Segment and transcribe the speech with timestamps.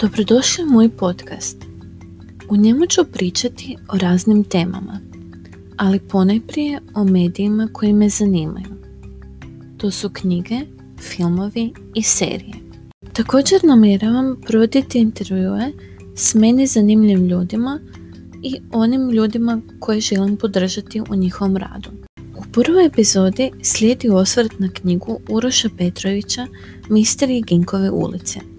[0.00, 1.56] Dobrodošli u moj podcast.
[2.48, 5.00] U njemu ću pričati o raznim temama,
[5.76, 8.66] ali ponajprije o medijima koji me zanimaju.
[9.76, 10.60] To su knjige,
[10.98, 12.54] filmovi i serije.
[13.12, 15.72] Također namjeravam provoditi intervjue
[16.16, 17.80] s meni zanimljivim ljudima
[18.42, 21.90] i onim ljudima koje želim podržati u njihovom radu.
[22.36, 26.46] U prvoj epizodi slijedi osvrt na knjigu Uroša Petrovića
[26.88, 28.40] Misteri Ginkove ulice–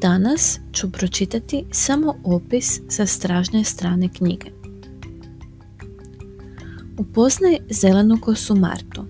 [0.00, 4.46] Danas ću pročitati samo opis sa stražne strane knjige.
[6.98, 9.04] Upoznaj zelenu kosu Martu,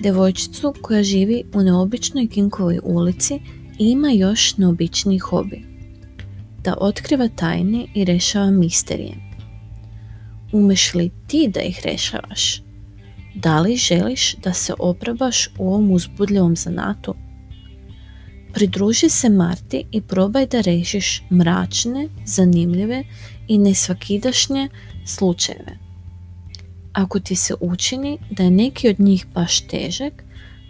[0.00, 3.34] devojčicu koja živi u neobičnoj Kinkovoj ulici
[3.78, 5.64] i ima još neobičniji hobi.
[6.62, 9.16] Da otkriva tajne i rešava misterije.
[10.52, 12.62] Umeš li ti da ih rešavaš?
[13.34, 17.14] Da li želiš da se oprobaš u ovom uzbudljivom zanatu?
[18.54, 23.04] Pridruži se Marti i probaj da rešiš mračne, zanimljive
[23.48, 24.68] i nesvakidašnje
[25.06, 25.78] slučajeve.
[26.92, 30.24] Ako ti se učini da je neki od njih baš težak,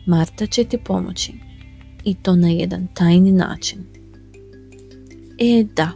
[0.06, 1.32] Marta će ti pomoći.
[2.04, 3.78] I to na jedan tajni način.
[5.38, 5.90] E da,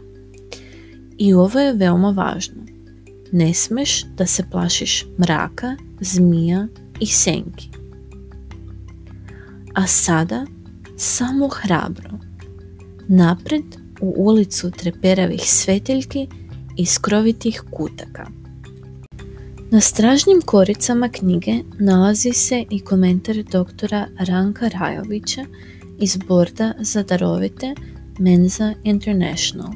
[1.17, 2.63] i ovo je veoma važno.
[3.31, 6.67] Ne smeš da se plašiš mraka, zmija
[6.99, 7.69] i senki.
[9.73, 10.45] A sada
[10.99, 12.09] samo hrabro.
[13.07, 13.63] Napred
[14.01, 16.27] u ulicu treperavih svetiljki
[16.77, 18.27] i skrovitih kutaka.
[19.71, 25.45] Na stražnim koricama knjige nalazi se i komentar doktora Ranka Rajovića
[25.99, 27.75] iz borda za darovite
[28.19, 29.73] Menza International.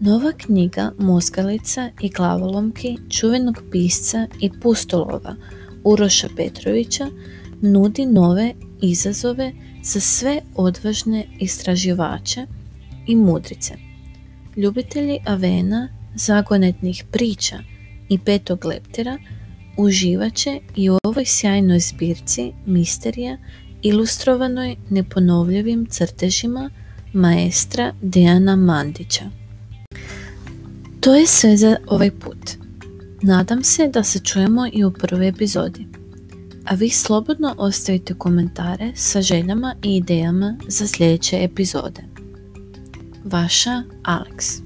[0.00, 5.36] Nova knjiga Mozgalica i glavolomki čuvenog pisca i pustolova
[5.84, 7.06] Uroša Petrovića
[7.60, 12.46] nudi nove izazove za sve odvažne istraživače
[13.06, 13.74] i mudrice.
[14.56, 17.58] Ljubitelji Avena, zagonetnih priča
[18.08, 19.18] i petog leptera
[19.76, 23.38] uživat će i u ovoj sjajnoj zbirci misterija
[23.82, 26.70] ilustrovanoj neponovljivim crtežima
[27.12, 29.24] maestra Dejana Mandića.
[31.00, 32.50] To je sve za ovaj put.
[33.22, 35.86] Nadam se da se čujemo i u prvoj epizodi
[36.66, 42.02] a vi slobodno ostavite komentare sa željama i idejama za sljedeće epizode.
[43.24, 44.65] Vaša Alex